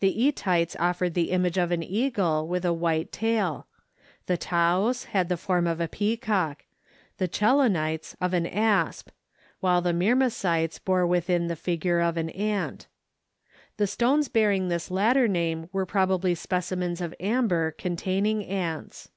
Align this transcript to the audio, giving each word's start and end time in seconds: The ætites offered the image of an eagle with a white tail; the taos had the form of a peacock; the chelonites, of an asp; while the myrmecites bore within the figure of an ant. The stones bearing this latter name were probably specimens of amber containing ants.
The 0.00 0.32
ætites 0.32 0.76
offered 0.80 1.12
the 1.12 1.30
image 1.30 1.58
of 1.58 1.70
an 1.72 1.82
eagle 1.82 2.48
with 2.48 2.64
a 2.64 2.72
white 2.72 3.12
tail; 3.12 3.66
the 4.24 4.38
taos 4.38 5.04
had 5.12 5.28
the 5.28 5.36
form 5.36 5.66
of 5.66 5.78
a 5.78 5.86
peacock; 5.86 6.64
the 7.18 7.28
chelonites, 7.28 8.16
of 8.18 8.32
an 8.32 8.46
asp; 8.46 9.10
while 9.60 9.82
the 9.82 9.92
myrmecites 9.92 10.78
bore 10.82 11.06
within 11.06 11.48
the 11.48 11.54
figure 11.54 12.00
of 12.00 12.16
an 12.16 12.30
ant. 12.30 12.86
The 13.76 13.86
stones 13.86 14.28
bearing 14.28 14.68
this 14.68 14.90
latter 14.90 15.28
name 15.28 15.68
were 15.70 15.84
probably 15.84 16.34
specimens 16.34 17.02
of 17.02 17.14
amber 17.20 17.70
containing 17.72 18.42
ants. 18.46 19.10